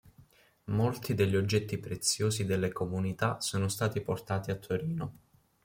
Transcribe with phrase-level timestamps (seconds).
[0.71, 5.13] Molti degli oggetti preziosi delle comunità sono stati portati a Torino.